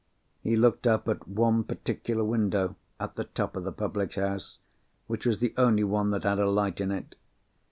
He 0.41 0.55
looked 0.55 0.87
up 0.87 1.07
at 1.07 1.27
one 1.27 1.63
particular 1.63 2.23
window 2.23 2.75
at 2.99 3.13
the 3.17 3.25
top 3.25 3.55
of 3.55 3.65
the 3.65 3.71
public 3.71 4.15
house, 4.15 4.57
which 5.05 5.27
was 5.27 5.37
the 5.37 5.53
only 5.57 5.83
one 5.83 6.09
that 6.09 6.23
had 6.23 6.39
a 6.39 6.49
light 6.49 6.81
in 6.81 6.89
it. 6.89 7.13